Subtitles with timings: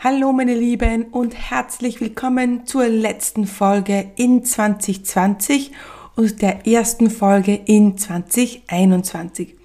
[0.00, 5.72] Hallo meine Lieben und herzlich willkommen zur letzten Folge in 2020
[6.14, 9.56] und der ersten Folge in 2021.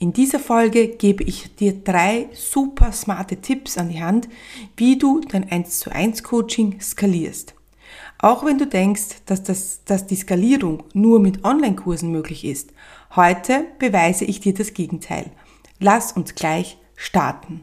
[0.00, 4.28] In dieser Folge gebe ich dir drei super smarte Tipps an die Hand,
[4.76, 7.54] wie du dein 1 zu 1 Coaching skalierst.
[8.18, 12.72] Auch wenn du denkst, dass, das, dass die Skalierung nur mit Online-Kursen möglich ist,
[13.14, 15.30] heute beweise ich dir das Gegenteil.
[15.78, 17.62] Lass uns gleich starten.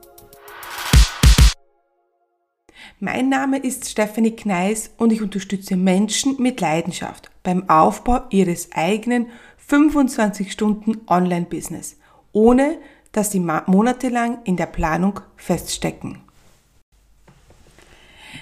[3.03, 9.25] Mein Name ist Stephanie Kneis und ich unterstütze Menschen mit Leidenschaft beim Aufbau ihres eigenen
[9.57, 11.97] 25 Stunden Online-Business,
[12.31, 12.77] ohne
[13.11, 16.19] dass sie monatelang in der Planung feststecken.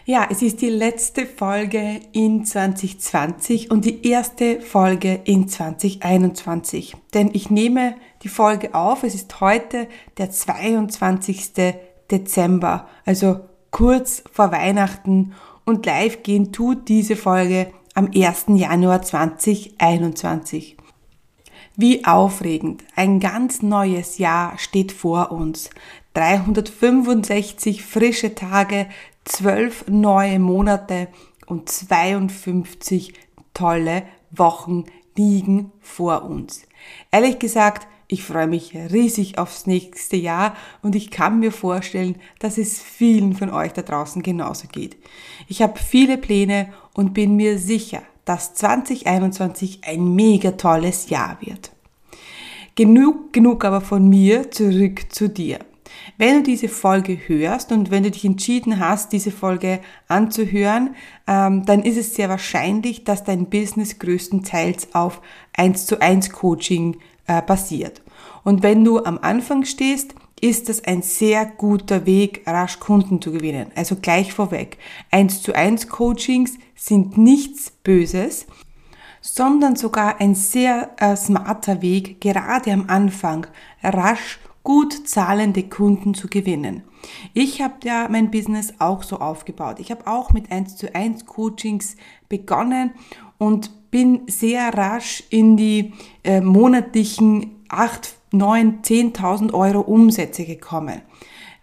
[0.03, 6.97] Ja, es ist die letzte Folge in 2020 und die erste Folge in 2021.
[7.13, 9.87] Denn ich nehme die Folge auf, es ist heute
[10.17, 11.53] der 22.
[12.11, 13.39] Dezember, also
[13.71, 15.33] kurz vor Weihnachten
[15.65, 18.45] und live gehen tut diese Folge am 1.
[18.49, 20.77] Januar 2021.
[21.75, 22.83] Wie aufregend.
[22.95, 25.69] Ein ganz neues Jahr steht vor uns.
[26.13, 28.87] 365 frische Tage,
[29.25, 31.07] 12 neue Monate
[31.45, 33.13] und 52
[33.53, 36.63] tolle Wochen liegen vor uns.
[37.11, 42.57] Ehrlich gesagt, ich freue mich riesig aufs nächste Jahr und ich kann mir vorstellen, dass
[42.57, 44.97] es vielen von euch da draußen genauso geht.
[45.47, 51.71] Ich habe viele Pläne und bin mir sicher, dass 2021 ein mega tolles Jahr wird.
[52.73, 55.59] Genug, genug aber von mir zurück zu dir.
[56.17, 60.95] Wenn du diese Folge hörst und wenn du dich entschieden hast, diese Folge anzuhören,
[61.27, 65.21] ähm, dann ist es sehr wahrscheinlich, dass dein Business größtenteils auf
[65.53, 66.97] 1 zu 1 Coaching
[67.29, 68.01] äh, basiert.
[68.43, 73.31] Und wenn du am Anfang stehst, ist das ein sehr guter Weg, rasch Kunden zu
[73.31, 73.71] gewinnen.
[73.75, 74.77] Also gleich vorweg.
[75.11, 78.47] 1 zu 1 Coachings sind nichts Böses,
[79.21, 83.47] sondern sogar ein sehr äh, smarter Weg, gerade am Anfang
[83.83, 86.83] rasch gut zahlende Kunden zu gewinnen.
[87.33, 89.79] Ich habe ja mein Business auch so aufgebaut.
[89.79, 91.95] Ich habe auch mit 1 zu 1 Coachings
[92.27, 92.91] begonnen
[93.37, 101.01] und bin sehr rasch in die äh, monatlichen 8, 9, 10.000 Euro Umsätze gekommen,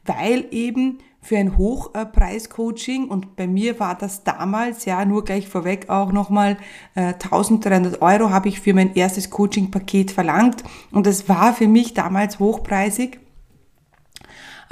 [0.04, 5.88] weil eben für ein Hochpreis-Coaching und bei mir war das damals, ja, nur gleich vorweg
[5.90, 6.56] auch nochmal
[6.94, 10.62] äh, 1300 Euro habe ich für mein erstes Coaching-Paket verlangt.
[10.92, 13.18] Und es war für mich damals hochpreisig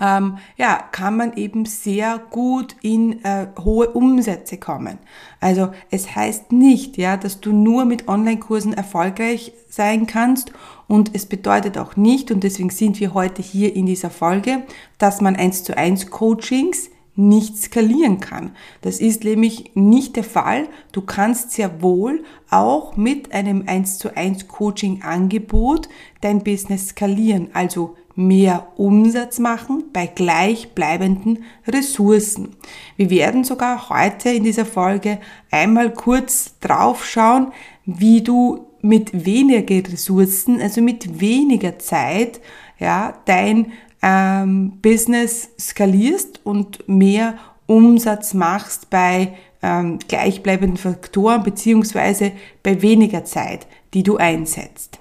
[0.01, 4.99] ähm, ja, kann man eben sehr gut in äh, hohe Umsätze kommen.
[5.41, 10.53] Also es heißt nicht, ja, dass du nur mit Online-Kursen erfolgreich sein kannst
[10.89, 14.63] und es bedeutet auch nicht, und deswegen sind wir heute hier in dieser Folge,
[14.99, 18.53] dass man eins zu eins Coachings nicht skalieren kann.
[18.81, 20.69] Das ist nämlich nicht der Fall.
[20.91, 25.89] Du kannst sehr wohl auch mit einem 1 zu 1 Coaching Angebot
[26.21, 32.57] dein Business skalieren, also mehr Umsatz machen bei gleichbleibenden Ressourcen.
[32.97, 35.19] Wir werden sogar heute in dieser Folge
[35.51, 37.53] einmal kurz drauf schauen,
[37.85, 42.41] wie du mit weniger Ressourcen, also mit weniger Zeit,
[42.79, 43.73] ja, dein
[44.03, 47.35] ähm, Business skalierst und mehr
[47.67, 52.33] Umsatz machst bei ähm, gleichbleibenden Faktoren beziehungsweise
[52.63, 55.01] bei weniger Zeit, die du einsetzt.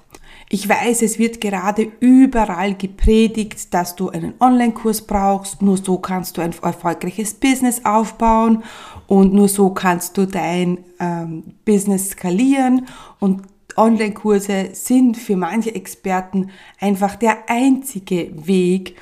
[0.54, 5.62] Ich weiß, es wird gerade überall gepredigt, dass du einen Online-Kurs brauchst.
[5.62, 8.62] Nur so kannst du ein erfolgreiches Business aufbauen
[9.08, 12.86] und nur so kannst du dein ähm, Business skalieren.
[13.18, 13.42] Und
[13.76, 18.94] Online-Kurse sind für manche Experten einfach der einzige Weg,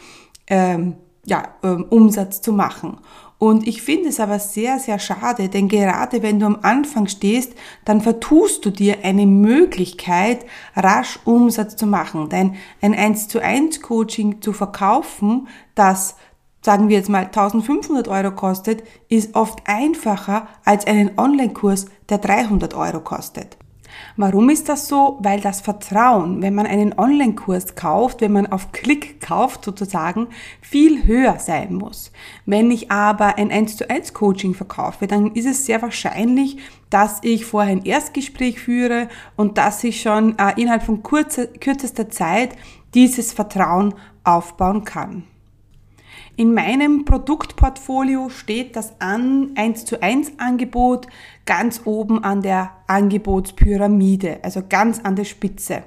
[0.47, 0.95] ähm,
[1.27, 2.97] ja, ähm, Umsatz zu machen.
[3.43, 7.55] Und ich finde es aber sehr, sehr schade, denn gerade wenn du am Anfang stehst,
[7.85, 10.47] dann vertust du dir eine Möglichkeit,
[10.77, 12.29] rasch Umsatz zu machen.
[12.29, 16.15] Denn ein 1 zu 1 Coaching zu verkaufen, das
[16.65, 22.75] sagen wir jetzt mal 1500 Euro kostet, ist oft einfacher als einen Online-Kurs, der 300
[22.75, 23.57] Euro kostet.
[24.17, 25.19] Warum ist das so?
[25.21, 30.29] Weil das Vertrauen, wenn man einen Online-Kurs kauft, wenn man auf Klick kauft sozusagen,
[30.61, 32.13] viel höher sein muss.
[32.45, 36.59] Wenn ich aber ein 1 zu 1 Coaching verkaufe, dann ist es sehr wahrscheinlich,
[36.91, 42.11] dass ich vorher ein Erstgespräch führe und dass ich schon äh, innerhalb von kurzer, kürzester
[42.11, 42.51] Zeit
[42.95, 43.95] dieses Vertrauen
[44.25, 45.25] aufbauen kann.
[46.35, 51.07] In meinem Produktportfolio steht das an 1 zu 1 Angebot
[51.45, 55.83] ganz oben an der Angebotspyramide, also ganz an der Spitze.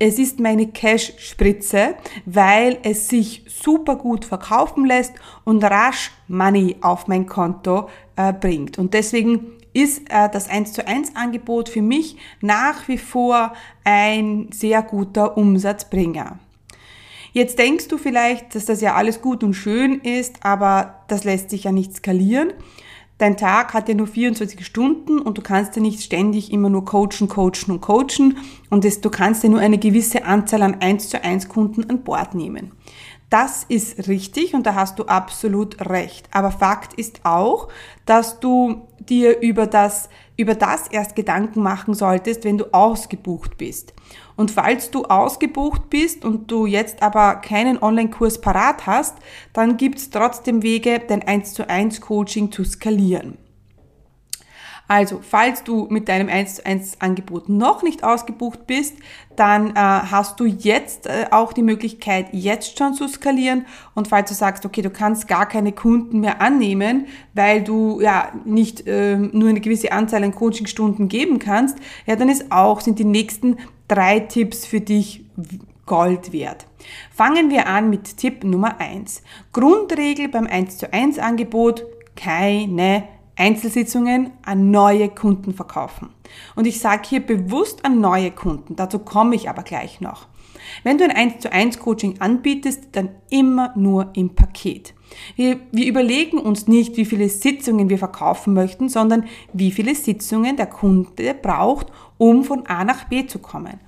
[0.00, 1.94] Es ist meine Cash-Spritze,
[2.26, 5.14] weil es sich super gut verkaufen lässt
[5.44, 8.78] und rasch Money auf mein Konto äh, bringt.
[8.78, 13.52] Und deswegen ist äh, das 1 zu 1 Angebot für mich nach wie vor
[13.84, 16.40] ein sehr guter Umsatzbringer.
[17.34, 21.50] Jetzt denkst du vielleicht, dass das ja alles gut und schön ist, aber das lässt
[21.50, 22.52] sich ja nicht skalieren.
[23.18, 26.84] Dein Tag hat ja nur 24 Stunden und du kannst ja nicht ständig immer nur
[26.84, 28.38] coachen, coachen und coachen
[28.70, 32.04] und das, du kannst ja nur eine gewisse Anzahl an 1 zu 1 Kunden an
[32.04, 32.70] Bord nehmen.
[33.30, 36.28] Das ist richtig und da hast du absolut recht.
[36.30, 37.66] Aber Fakt ist auch,
[38.06, 43.92] dass du dir über das, über das erst Gedanken machen solltest, wenn du ausgebucht bist.
[44.36, 49.16] Und falls du ausgebucht bist und du jetzt aber keinen Online-Kurs parat hast,
[49.52, 53.38] dann gibt es trotzdem Wege, dein 1 zu 1 Coaching zu skalieren.
[54.86, 58.96] Also, falls du mit deinem 1 zu 1 Angebot noch nicht ausgebucht bist,
[59.34, 63.64] dann äh, hast du jetzt äh, auch die Möglichkeit, jetzt schon zu skalieren.
[63.94, 68.32] Und falls du sagst, okay, du kannst gar keine Kunden mehr annehmen, weil du ja
[68.44, 72.98] nicht äh, nur eine gewisse Anzahl an Coachingstunden geben kannst, ja, dann ist auch, sind
[72.98, 73.56] die nächsten
[73.88, 75.24] drei Tipps für dich
[75.86, 76.66] Gold wert.
[77.10, 79.22] Fangen wir an mit Tipp Nummer eins.
[79.52, 81.84] Grundregel beim 1 zu 1 Angebot,
[82.16, 83.04] keine
[83.36, 86.10] Einzelsitzungen an neue Kunden verkaufen.
[86.54, 90.26] Und ich sage hier bewusst an neue Kunden, dazu komme ich aber gleich noch.
[90.82, 94.94] Wenn du ein 1 zu 1 Coaching anbietest, dann immer nur im Paket.
[95.36, 100.56] Wir, wir überlegen uns nicht, wie viele Sitzungen wir verkaufen möchten, sondern wie viele Sitzungen
[100.56, 101.88] der Kunde braucht,
[102.18, 103.80] um von A nach B zu kommen.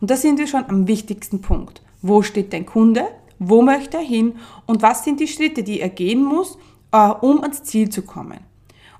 [0.00, 1.82] Und da sind wir schon am wichtigsten Punkt.
[2.00, 3.04] Wo steht dein Kunde?
[3.38, 4.36] Wo möchte er hin?
[4.66, 6.58] Und was sind die Schritte, die er gehen muss,
[6.92, 8.38] äh, um ans Ziel zu kommen?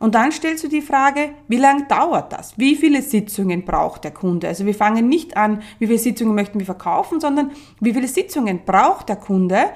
[0.01, 2.59] Und dann stellst du die Frage, wie lange dauert das?
[2.59, 4.49] Wie viele Sitzungen braucht der Kunde?
[4.49, 8.65] Also wir fangen nicht an, wie viele Sitzungen möchten wir verkaufen, sondern wie viele Sitzungen
[8.65, 9.67] braucht der Kunde,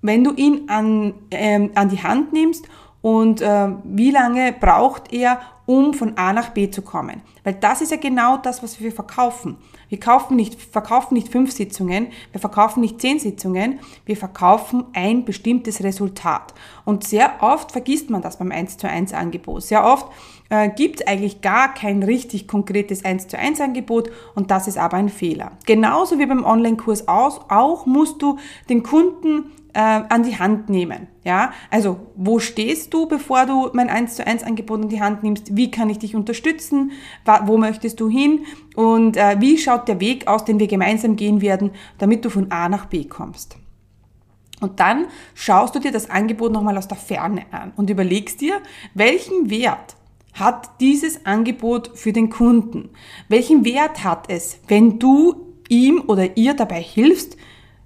[0.00, 2.66] wenn du ihn an, ähm, an die Hand nimmst
[3.04, 7.20] und äh, wie lange braucht er, um von A nach B zu kommen.
[7.42, 9.58] Weil das ist ja genau das, was wir verkaufen.
[9.90, 15.26] Wir kaufen nicht, verkaufen nicht fünf Sitzungen, wir verkaufen nicht zehn Sitzungen, wir verkaufen ein
[15.26, 16.54] bestimmtes Resultat.
[16.86, 19.64] Und sehr oft vergisst man das beim 1 zu 1 Angebot.
[19.64, 20.06] Sehr oft
[20.54, 24.78] äh, gibt es eigentlich gar kein richtig konkretes 1 zu 1 Angebot und das ist
[24.78, 25.52] aber ein Fehler.
[25.66, 31.08] Genauso wie beim Online-Kurs auch musst du den Kunden äh, an die Hand nehmen.
[31.24, 35.24] Ja, also wo stehst du, bevor du mein 1 zu 1 Angebot in die Hand
[35.24, 35.56] nimmst?
[35.56, 36.92] Wie kann ich dich unterstützen?
[37.46, 38.44] Wo möchtest du hin?
[38.76, 42.52] Und äh, wie schaut der Weg aus, den wir gemeinsam gehen werden, damit du von
[42.52, 43.56] A nach B kommst?
[44.60, 48.60] Und dann schaust du dir das Angebot nochmal aus der Ferne an und überlegst dir,
[48.94, 49.96] welchen Wert
[50.34, 52.90] hat dieses Angebot für den Kunden?
[53.28, 55.36] Welchen Wert hat es, wenn du
[55.68, 57.36] ihm oder ihr dabei hilfst,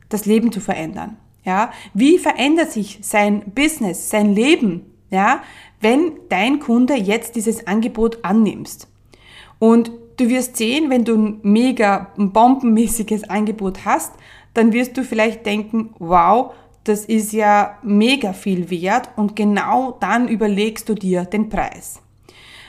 [0.08, 1.16] das Leben zu verändern?
[1.44, 5.42] Ja, wie verändert sich sein Business, sein Leben, ja,
[5.80, 8.88] wenn dein Kunde jetzt dieses Angebot annimmst?
[9.58, 14.12] Und du wirst sehen, wenn du ein mega bombenmäßiges Angebot hast,
[14.54, 16.52] dann wirst du vielleicht denken, wow,
[16.84, 22.00] das ist ja mega viel wert und genau dann überlegst du dir den Preis.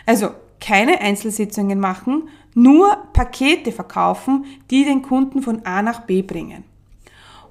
[0.09, 6.63] Also keine Einzelsitzungen machen, nur Pakete verkaufen, die den Kunden von A nach B bringen.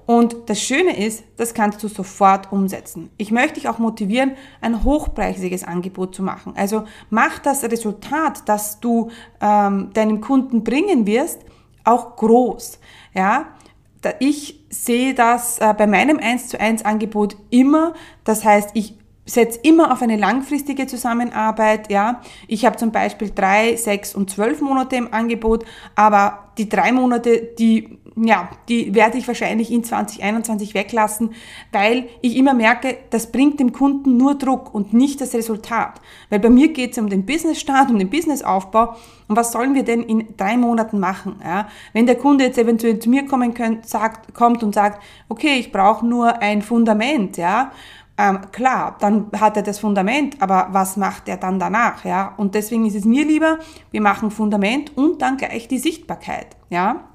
[0.05, 3.11] Und das Schöne ist, das kannst du sofort umsetzen.
[3.15, 6.51] Ich möchte dich auch motivieren, ein hochpreisiges Angebot zu machen.
[6.57, 11.39] Also mach das Resultat, das du ähm, deinem Kunden bringen wirst,
[11.85, 12.77] auch groß.
[13.13, 13.45] Ja,
[14.19, 17.93] ich sehe das äh, bei meinem 1 zu 1 Angebot immer.
[18.25, 18.98] Das heißt, ich
[19.29, 21.91] setze immer auf eine langfristige Zusammenarbeit.
[21.91, 26.91] Ja, ich habe zum Beispiel drei, sechs und zwölf Monate im Angebot, aber die drei
[26.91, 31.31] Monate, die ja, die werde ich wahrscheinlich in 2021 weglassen,
[31.71, 36.01] weil ich immer merke, das bringt dem Kunden nur Druck und nicht das Resultat.
[36.29, 38.95] Weil bei mir geht es um den Businessstart, um den Businessaufbau.
[39.27, 41.35] Und was sollen wir denn in drei Monaten machen?
[41.43, 41.69] Ja?
[41.93, 45.71] Wenn der Kunde jetzt eventuell zu mir kommen könnt, sagt, kommt und sagt, okay, ich
[45.71, 47.71] brauche nur ein Fundament, ja,
[48.19, 52.33] ähm, klar, dann hat er das Fundament, aber was macht er dann danach, ja?
[52.35, 53.59] Und deswegen ist es mir lieber,
[53.91, 57.05] wir machen Fundament und dann gleich die Sichtbarkeit, ja?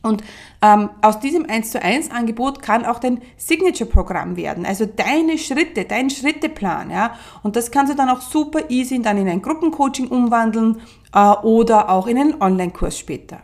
[0.00, 0.24] Und
[0.62, 5.84] ähm, aus diesem 1 zu 1 Angebot kann auch dein Signature-Programm werden, also deine Schritte,
[5.84, 7.16] dein Schritteplan, ja.
[7.42, 10.80] Und das kannst du dann auch super easy dann in ein Gruppencoaching umwandeln
[11.14, 13.42] äh, oder auch in einen Online-Kurs später.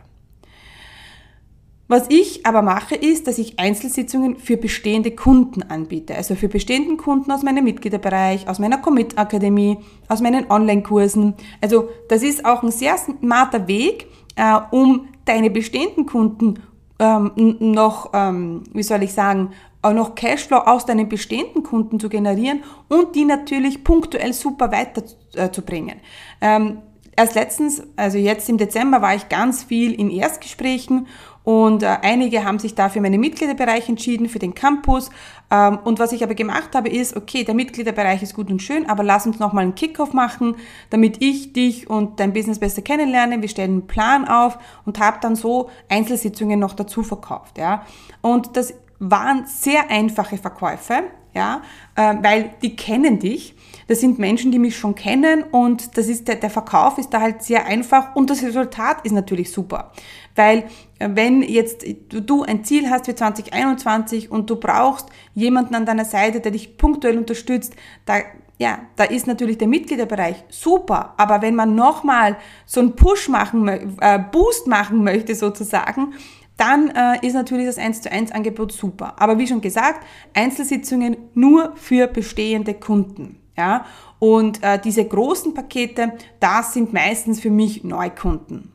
[1.91, 6.15] Was ich aber mache, ist, dass ich Einzelsitzungen für bestehende Kunden anbiete.
[6.15, 11.33] Also für bestehenden Kunden aus meinem Mitgliederbereich, aus meiner Commit-Akademie, aus meinen Online-Kursen.
[11.59, 14.07] Also das ist auch ein sehr smarter Weg,
[14.37, 16.59] äh, um deine bestehenden Kunden
[16.97, 19.49] ähm, noch, ähm, wie soll ich sagen,
[19.83, 25.97] noch Cashflow aus deinen bestehenden Kunden zu generieren und die natürlich punktuell super weiterzubringen.
[26.39, 26.77] Äh, ähm,
[27.17, 31.07] erst letztens, also jetzt im Dezember, war ich ganz viel in Erstgesprächen
[31.43, 35.09] und äh, einige haben sich da für meinen Mitgliederbereich entschieden, für den Campus.
[35.49, 38.89] Ähm, und was ich aber gemacht habe, ist, okay, der Mitgliederbereich ist gut und schön,
[38.89, 40.55] aber lass uns nochmal einen Kickoff machen,
[40.91, 43.41] damit ich dich und dein Business besser kennenlerne.
[43.41, 47.57] Wir stellen einen Plan auf und habe dann so Einzelsitzungen noch dazu verkauft.
[47.57, 47.85] Ja.
[48.21, 51.61] Und das waren sehr einfache Verkäufe, ja,
[51.95, 53.55] äh, weil die kennen dich.
[53.87, 57.19] Das sind Menschen, die mich schon kennen und das ist der, der Verkauf ist da
[57.19, 59.91] halt sehr einfach und das Resultat ist natürlich super.
[60.35, 60.65] Weil
[60.99, 66.05] äh, wenn jetzt du ein Ziel hast für 2021 und du brauchst jemanden an deiner
[66.05, 68.19] Seite, der dich punktuell unterstützt, da
[68.61, 73.67] ja, da ist natürlich der Mitgliederbereich super, aber wenn man nochmal so einen Push machen,
[73.67, 76.13] äh, Boost machen möchte sozusagen,
[76.57, 79.15] dann äh, ist natürlich das 1 zu 1 Angebot super.
[79.17, 83.39] Aber wie schon gesagt, Einzelsitzungen nur für bestehende Kunden.
[83.57, 83.85] Ja?
[84.19, 88.71] Und äh, diese großen Pakete, das sind meistens für mich Neukunden.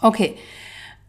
[0.00, 0.36] Okay,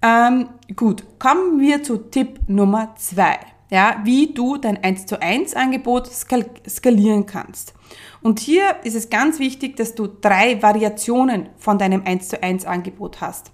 [0.03, 3.39] ähm, gut, kommen wir zu Tipp Nummer 2.
[3.69, 7.73] Ja, wie du dein 1 zu 1 Angebot skal skalieren kannst.
[8.21, 12.65] Und hier ist es ganz wichtig, dass du drei Variationen von deinem 1 zu 1
[12.65, 13.51] Angebot hast.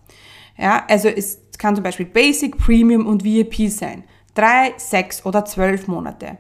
[0.58, 4.04] Ja, also es kann zum Beispiel Basic, Premium und VIP sein.
[4.34, 6.38] Drei, sechs oder zwölf Monate.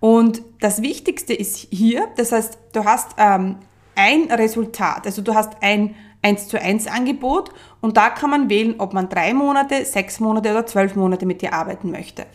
[0.00, 3.56] Und das Wichtigste ist hier, das heißt, du hast ähm,
[3.94, 7.50] ein Resultat, also du hast ein 1 zu 1 Angebot
[7.80, 11.42] und da kann man wählen, ob man drei Monate, sechs Monate oder zwölf Monate mit
[11.42, 12.26] dir arbeiten möchte.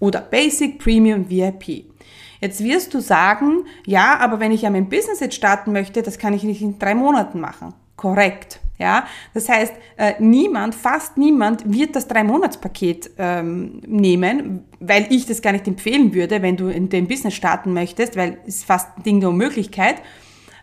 [0.00, 1.86] Oder Basic, Premium, VIP.
[2.40, 6.18] Jetzt wirst du sagen, ja, aber wenn ich ja mein Business jetzt starten möchte, das
[6.18, 7.72] kann ich nicht in drei Monaten machen.
[7.96, 8.60] Korrekt.
[8.78, 15.40] Ja, das heißt, äh, niemand, fast niemand wird das Drei-Monats-Paket ähm, nehmen, weil ich das
[15.40, 19.02] gar nicht empfehlen würde, wenn du in dem Business starten möchtest, weil es fast ein
[19.02, 20.02] Ding der Unmöglichkeit.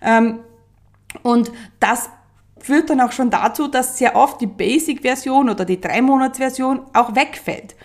[0.02, 0.40] Ähm,
[1.24, 2.10] und das
[2.60, 7.76] führt dann auch schon dazu, dass sehr oft die Basic-Version oder die Drei-Monats-Version auch wegfällt.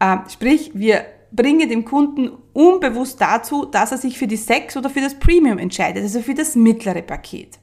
[0.00, 4.90] Ähm, sprich, wir bringen dem Kunden unbewusst dazu, dass er sich für die Sechs oder
[4.90, 7.58] für das Premium entscheidet, also für das mittlere Paket.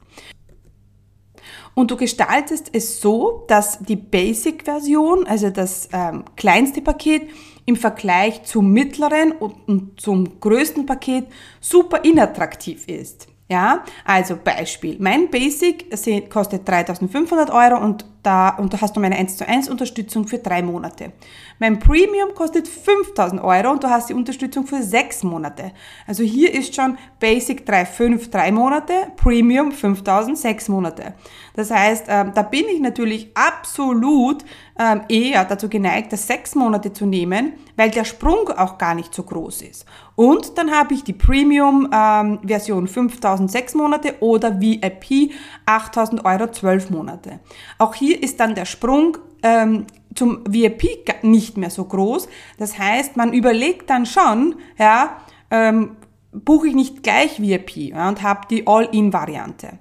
[1.76, 7.30] Und du gestaltest es so, dass die Basic-Version, also das ähm, kleinste Paket,
[7.66, 11.26] im Vergleich zum mittleren und zum größten Paket
[11.60, 13.28] super inattraktiv ist.
[13.50, 14.98] Ja, also Beispiel.
[15.00, 15.92] Mein Basic
[16.32, 20.40] kostet 3500 Euro und da, und da hast du meine 1 zu 1 Unterstützung für
[20.40, 21.14] drei Monate.
[21.60, 25.72] Mein Premium kostet 5000 Euro und du hast die Unterstützung für sechs Monate.
[26.08, 31.14] Also hier ist schon Basic 3,5 drei Monate, Premium 5000 sechs Monate.
[31.56, 34.44] Das heißt, ähm, da bin ich natürlich absolut
[34.78, 39.14] ähm, eher dazu geneigt, das sechs Monate zu nehmen, weil der Sprung auch gar nicht
[39.14, 39.86] so groß ist.
[40.16, 45.32] Und dann habe ich die Premium ähm, Version 5000 sechs Monate oder VIP
[45.66, 47.40] 8000 Euro zwölf Monate.
[47.78, 52.28] Auch hier ist dann der Sprung ähm, zum VIP nicht mehr so groß.
[52.58, 55.18] Das heißt, man überlegt dann schon, ja,
[55.52, 55.98] ähm,
[56.32, 59.80] buche ich nicht gleich VIP ja, und habe die All-In-Variante.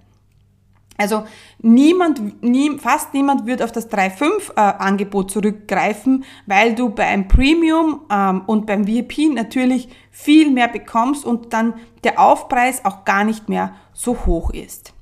[0.97, 1.25] Also
[1.59, 8.43] niemand, nie, fast niemand wird auf das 3.5-Angebot äh, zurückgreifen, weil du beim Premium ähm,
[8.47, 11.75] und beim VIP natürlich viel mehr bekommst und dann
[12.05, 14.94] der Aufpreis auch gar nicht mehr so hoch ist.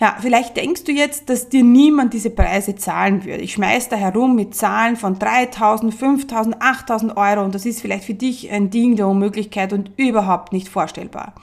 [0.00, 3.42] Ja, vielleicht denkst du jetzt, dass dir niemand diese Preise zahlen würde.
[3.42, 8.04] Ich schmeiß da herum mit Zahlen von 3000, 5000, 8000 Euro und das ist vielleicht
[8.04, 11.34] für dich ein Ding der Unmöglichkeit und überhaupt nicht vorstellbar.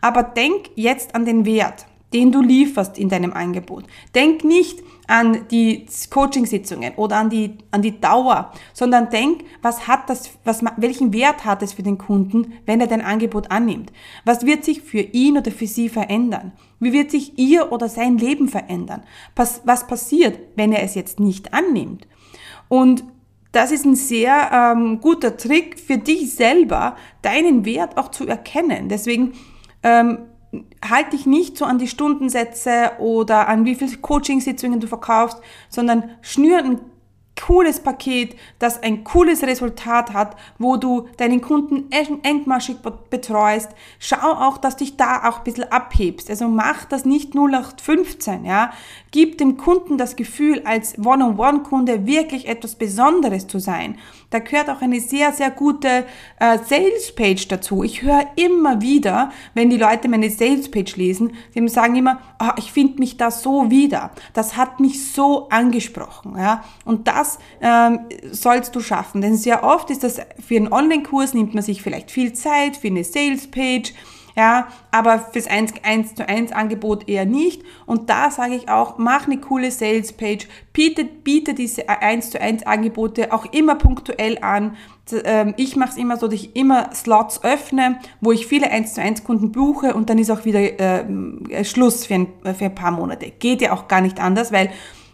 [0.00, 3.84] Aber denk jetzt an den Wert den du lieferst in deinem Angebot.
[4.14, 10.08] Denk nicht an die Coaching-Sitzungen oder an die, an die Dauer, sondern denk, was hat
[10.08, 13.92] das, was, welchen Wert hat es für den Kunden, wenn er dein Angebot annimmt?
[14.24, 16.52] Was wird sich für ihn oder für sie verändern?
[16.80, 19.02] Wie wird sich ihr oder sein Leben verändern?
[19.36, 22.06] Was, was passiert, wenn er es jetzt nicht annimmt?
[22.68, 23.04] Und
[23.52, 28.88] das ist ein sehr ähm, guter Trick für dich selber, deinen Wert auch zu erkennen.
[28.88, 29.34] Deswegen
[29.84, 30.18] ähm,
[30.88, 36.10] halt dich nicht so an die Stundensätze oder an wie viele Coachingsitzungen du verkaufst, sondern
[36.20, 36.80] schnür ein
[37.40, 42.76] cooles Paket, das ein cooles Resultat hat, wo du deinen Kunden engmaschig
[43.10, 43.70] betreust.
[43.98, 46.30] Schau auch, dass dich da auch ein bisschen abhebst.
[46.30, 48.72] Also mach das nicht 0815, ja.
[49.10, 53.98] Gib dem Kunden das Gefühl, als One-on-One-Kunde wirklich etwas Besonderes zu sein.
[54.30, 56.04] Da gehört auch eine sehr, sehr gute
[56.40, 57.84] äh, Sales-Page dazu.
[57.84, 62.72] Ich höre immer wieder, wenn die Leute meine Sales-Page lesen, die sagen immer, oh, ich
[62.72, 64.10] finde mich da so wieder.
[64.32, 66.64] Das hat mich so angesprochen, ja.
[66.84, 68.00] Und das das ähm,
[68.30, 69.20] sollst du schaffen.
[69.20, 72.88] Denn sehr oft ist das für einen Online-Kurs nimmt man sich vielleicht viel Zeit für
[72.88, 73.92] eine Sales-Page,
[74.36, 77.62] ja, aber fürs 1, 1 zu 1 Angebot eher nicht.
[77.86, 82.66] Und da sage ich auch, mach eine coole Sales-Page, biete, biete diese 1 zu 1
[82.66, 84.76] Angebote auch immer punktuell an.
[85.24, 88.94] Ähm, ich mache es immer so, dass ich immer Slots öffne, wo ich viele 1
[88.94, 92.26] zu 1 Kunden buche und dann ist auch wieder äh, Schluss für ein,
[92.58, 93.30] für ein paar Monate.
[93.30, 94.70] Geht ja auch gar nicht anders, weil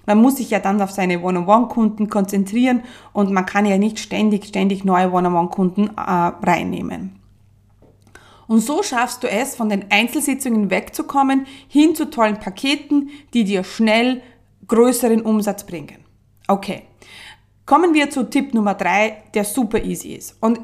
[0.06, 4.46] man muss sich ja dann auf seine One-on-One-Kunden konzentrieren und man kann ja nicht ständig,
[4.46, 7.20] ständig neue One-on-One-Kunden äh, reinnehmen.
[8.46, 13.62] Und so schaffst du es, von den Einzelsitzungen wegzukommen, hin zu tollen Paketen, die dir
[13.62, 14.22] schnell
[14.66, 15.98] größeren Umsatz bringen.
[16.48, 16.82] Okay.
[17.64, 20.36] Kommen wir zu Tipp Nummer drei, der super easy ist.
[20.40, 20.58] Und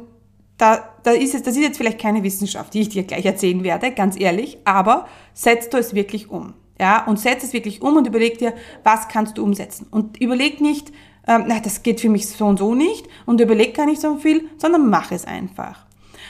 [0.59, 3.63] da, da ist es, das ist jetzt vielleicht keine Wissenschaft, die ich dir gleich erzählen
[3.63, 6.55] werde, ganz ehrlich, aber setzt du es wirklich um.
[6.79, 8.53] Ja, und setz es wirklich um und überleg dir,
[8.83, 9.87] was kannst du umsetzen.
[9.91, 10.93] Und überleg nicht,
[11.27, 14.17] ähm, na, das geht für mich so und so nicht und überleg gar nicht so
[14.17, 15.87] viel, sondern mach es einfach.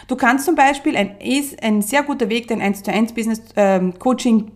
[0.08, 1.16] Du kannst zum Beispiel, ein,
[1.60, 4.52] ein sehr guter Weg, dein 1 zu 1 Business ähm, Coaching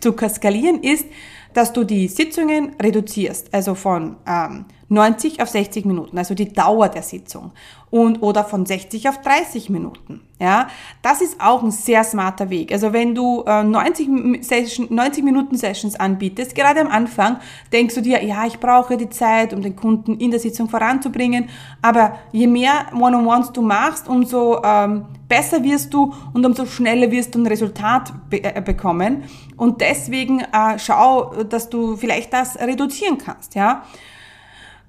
[0.00, 1.06] zu skalieren ist,
[1.54, 6.88] dass du die Sitzungen reduzierst, also von ähm, 90 auf 60 Minuten, also die Dauer
[6.88, 7.52] der Sitzung
[7.90, 10.20] und oder von 60 auf 30 Minuten.
[10.40, 10.68] Ja,
[11.02, 12.72] das ist auch ein sehr smarter Weg.
[12.72, 17.36] Also wenn du äh, 90, Session, 90 Minuten Sessions anbietest, gerade am Anfang
[17.72, 21.50] denkst du dir, ja, ich brauche die Zeit, um den Kunden in der Sitzung voranzubringen.
[21.82, 27.34] Aber je mehr One-on-Ones du machst, umso ähm, besser wirst du und umso schneller wirst
[27.34, 29.24] du ein Resultat be äh, bekommen.
[29.56, 33.54] Und deswegen äh, schau, dass du vielleicht das reduzieren kannst.
[33.54, 33.84] Ja.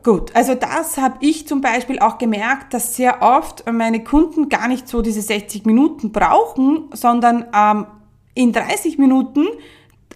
[0.03, 4.67] Gut, also das habe ich zum Beispiel auch gemerkt, dass sehr oft meine Kunden gar
[4.67, 7.85] nicht so diese 60 Minuten brauchen, sondern ähm,
[8.33, 9.45] in 30 Minuten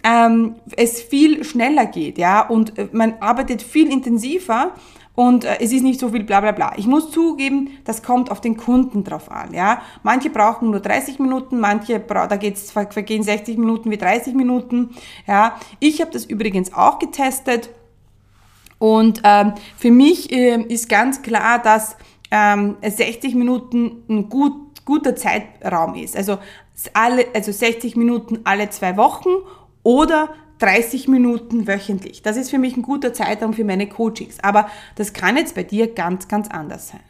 [0.06, 4.70] ähm, es viel schneller geht, ja, und äh, man arbeitet viel intensiver
[5.16, 6.74] und äh, es ist nicht so viel bla bla bla.
[6.76, 9.82] Ich muss zugeben, das kommt auf den Kunden drauf an, ja.
[10.04, 14.90] Manche brauchen nur 30 Minuten, manche, da geht's, vergehen 60 Minuten wie 30 Minuten,
[15.26, 15.56] ja.
[15.80, 17.70] Ich habe das übrigens auch getestet
[18.78, 21.96] und ähm, für mich äh, ist ganz klar, dass
[22.30, 26.16] ähm, 60 Minuten ein gut, guter Zeitraum ist.
[26.16, 26.38] Also,
[26.92, 29.30] alle, also 60 Minuten alle zwei Wochen
[29.86, 32.20] oder 30 Minuten wöchentlich.
[32.20, 34.40] Das ist für mich ein guter Zeitraum für meine Coachings.
[34.42, 37.04] Aber das kann jetzt bei dir ganz, ganz anders sein.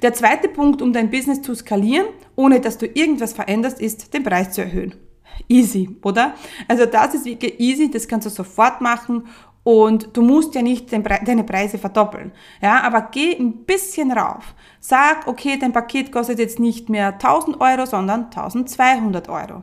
[0.00, 4.22] Der zweite Punkt, um dein Business zu skalieren, ohne dass du irgendwas veränderst, ist, den
[4.24, 4.94] Preis zu erhöhen.
[5.48, 6.34] Easy, oder?
[6.66, 9.26] Also das ist wirklich easy, das kannst du sofort machen
[9.64, 12.32] und du musst ja nicht deine Preise verdoppeln.
[12.62, 14.54] Ja, aber geh ein bisschen rauf.
[14.80, 19.62] Sag, okay, dein Paket kostet jetzt nicht mehr 1000 Euro, sondern 1200 Euro.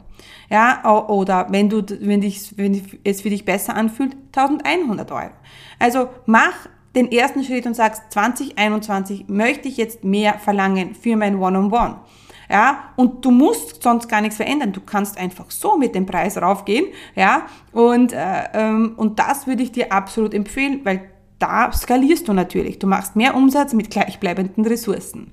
[0.50, 5.32] Ja, oder wenn du, wenn dich, wenn es für dich besser anfühlt, 1100 Euro.
[5.80, 6.54] Also mach
[6.96, 11.72] den ersten Schritt und sagst, 2021 möchte ich jetzt mehr verlangen für mein One-on-One.
[11.72, 11.96] -on -One.
[12.50, 14.72] Ja, und du musst sonst gar nichts verändern.
[14.72, 19.64] Du kannst einfach so mit dem Preis raufgehen, ja, und, äh, ähm, und das würde
[19.64, 22.80] ich dir absolut empfehlen, weil da skalierst du natürlich.
[22.80, 25.32] Du machst mehr Umsatz mit gleichbleibenden Ressourcen.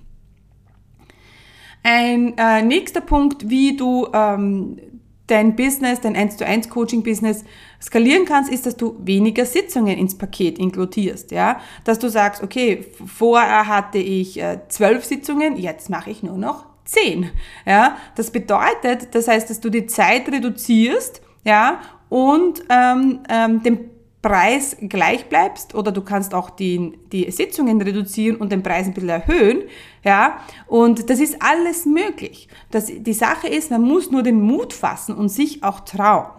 [1.82, 4.78] Ein äh, nächster Punkt, wie du ähm,
[5.26, 7.44] dein Business, dein 1 zu 1 Coaching Business
[7.80, 12.86] skalieren kannst, ist, dass du weniger Sitzungen ins Paket inkludierst, ja, dass du sagst, okay,
[13.06, 17.30] vorher hatte ich äh, zwölf Sitzungen, jetzt mache ich nur noch 10.
[17.66, 23.90] Ja, das bedeutet, das heißt, dass du die Zeit reduzierst, ja, und ähm, ähm, den
[24.20, 28.94] Preis gleich bleibst oder du kannst auch die, die Sitzungen reduzieren und den Preis ein
[28.94, 29.62] bisschen erhöhen,
[30.04, 32.48] ja, und das ist alles möglich.
[32.70, 36.30] Das, die Sache ist, man muss nur den Mut fassen und sich auch trauen.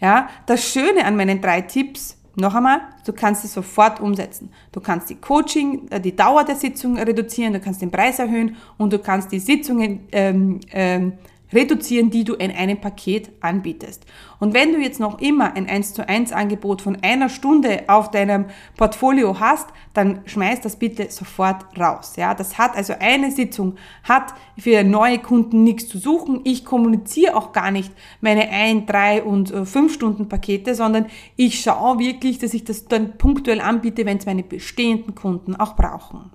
[0.00, 4.50] Ja, das Schöne an meinen drei Tipps noch einmal, du kannst es sofort umsetzen.
[4.72, 8.56] Du kannst die Coaching, äh, die Dauer der Sitzung reduzieren, du kannst den Preis erhöhen
[8.76, 11.12] und du kannst die Sitzungen ähm, ähm,
[11.54, 14.04] reduzieren, die du in einem Paket anbietest.
[14.40, 18.10] Und wenn du jetzt noch immer ein 1 zu 1 Angebot von einer Stunde auf
[18.10, 22.14] deinem Portfolio hast, dann schmeiß das bitte sofort raus.
[22.16, 26.40] Ja, das hat also eine Sitzung hat für neue Kunden nichts zu suchen.
[26.44, 31.60] Ich kommuniziere auch gar nicht meine 1, 3 und 5 äh, Stunden Pakete, sondern ich
[31.60, 36.30] schaue wirklich, dass ich das dann punktuell anbiete, wenn es meine bestehenden Kunden auch brauchen.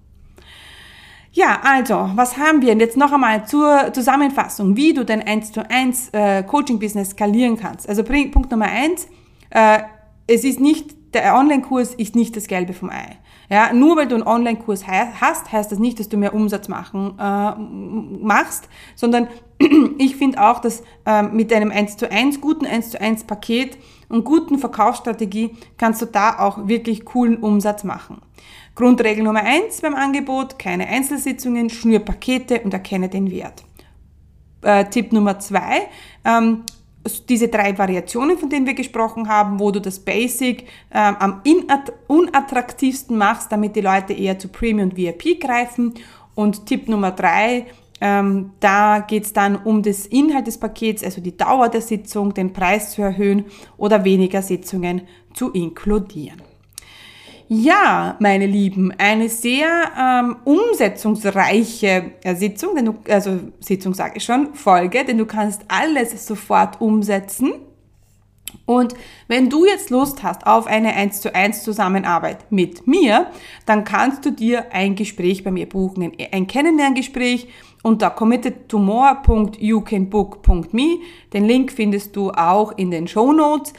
[1.32, 2.72] Ja, also, was haben wir?
[2.72, 7.56] Und jetzt noch einmal zur Zusammenfassung, wie du dein 1 zu 1 äh, Coaching-Business skalieren
[7.56, 7.88] kannst.
[7.88, 9.08] Also Punkt Nummer eins:
[9.52, 9.80] äh,
[10.26, 13.18] es ist nicht, der Online-Kurs ist nicht das Gelbe vom Ei.
[13.52, 17.13] Ja, nur weil du einen Online-Kurs hast, heißt das nicht, dass du mehr Umsatz machen
[17.20, 19.28] äh, machst, sondern
[19.98, 23.78] ich finde auch, dass äh, mit einem 1 zu 1, guten 1 zu 1 Paket
[24.08, 28.22] und guten Verkaufsstrategie kannst du da auch wirklich coolen Umsatz machen.
[28.80, 33.65] Grundregel Nummer eins beim Angebot, keine Einzelsitzungen, schnür Pakete und erkenne den Wert.
[34.62, 35.89] Äh, Tipp Nummer zwei,
[36.24, 36.63] ähm,
[37.28, 40.62] diese drei Variationen, von denen wir gesprochen haben, wo du das Basic
[40.94, 41.42] ähm, am
[42.08, 45.96] unattraktivsten machst, damit die Leute eher zu Premium und VIP greifen.
[46.34, 47.65] Und Tipp Nummer drei,
[48.00, 52.34] ähm, da geht es dann um das Inhalt des Pakets, also die Dauer der Sitzung,
[52.34, 53.44] den Preis zu erhöhen
[53.76, 55.02] oder weniger Sitzungen
[55.34, 56.49] zu inkludieren.
[57.52, 64.24] Ja, meine Lieben, eine sehr ähm, umsetzungsreiche äh, Sitzung, denn du, also Sitzung sage ich
[64.24, 67.54] schon, Folge, denn du kannst alles sofort umsetzen.
[68.68, 68.94] Und
[69.28, 73.32] wenn du jetzt Lust hast auf eine 1 zu 1 Zusammenarbeit mit mir,
[73.66, 77.48] dann kannst du dir ein Gespräch bei mir buchen, ein Kennenlerngespräch
[77.82, 81.00] unter committedtomore.youcanbook.me.
[81.34, 83.74] Den Link findest du auch in den Show Notes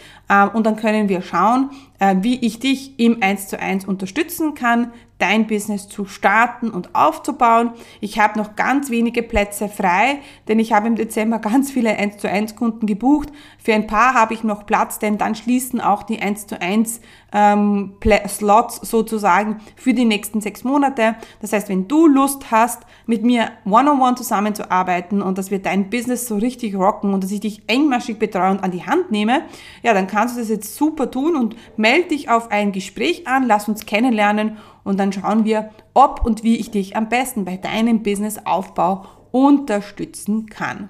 [0.52, 4.92] und dann können wir schauen, äh, wie ich dich im 1 zu 1 unterstützen kann,
[5.18, 7.72] dein Business zu starten und aufzubauen.
[8.00, 12.18] Ich habe noch ganz wenige Plätze frei, denn ich habe im Dezember ganz viele 1
[12.18, 13.30] zu 1 Kunden gebucht.
[13.58, 17.00] Für ein paar habe ich noch Platz, denn dann schließen auch die 1 zu 1
[17.32, 17.94] ähm,
[18.28, 21.16] Slots sozusagen für die nächsten sechs Monate.
[21.40, 25.60] Das heißt, wenn du Lust hast, mit mir one-on-one -on -one zusammenzuarbeiten und dass wir
[25.60, 29.10] dein Business so richtig rocken und dass ich dich engmaschig betreue und an die Hand
[29.10, 29.42] nehme,
[29.82, 33.46] ja, dann kannst du das jetzt super tun und melde dich auf ein Gespräch an,
[33.46, 37.56] lass uns kennenlernen und dann schauen wir, ob und wie ich dich am besten bei
[37.56, 40.88] deinem Businessaufbau unterstützen kann.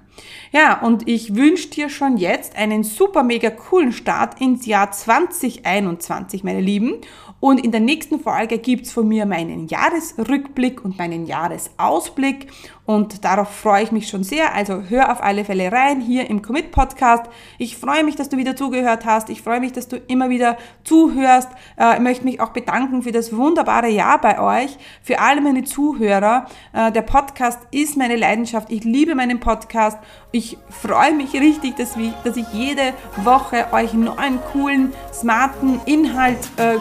[0.53, 6.44] Ja, und ich wünsche dir schon jetzt einen super mega coolen Start ins Jahr 2021,
[6.44, 7.00] meine Lieben.
[7.40, 12.48] Und in der nächsten Folge gibt's von mir meinen Jahresrückblick und meinen Jahresausblick.
[12.90, 14.53] Und darauf freue ich mich schon sehr.
[14.53, 17.22] Also hör auf alle Fälle rein hier im Commit Podcast.
[17.57, 19.31] Ich freue mich, dass du wieder zugehört hast.
[19.31, 21.48] Ich freue mich, dass du immer wieder zuhörst.
[21.79, 25.62] Äh, ich möchte mich auch bedanken für das wunderbare Jahr bei euch, für alle meine
[25.62, 26.46] Zuhörer.
[26.72, 28.72] Äh, der Podcast ist meine Leidenschaft.
[28.72, 29.98] Ich liebe meinen Podcast.
[30.33, 36.79] Ich freue mich richtig, dass, ich jede Woche euch neuen, coolen, smarten Inhalt äh,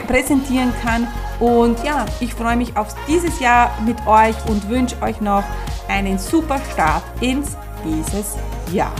[0.00, 1.06] präsentieren kann.
[1.40, 5.44] Und ja, ich freue mich auf dieses Jahr mit euch und wünsche euch noch
[5.88, 8.36] einen super Start ins dieses
[8.72, 8.94] Jahr.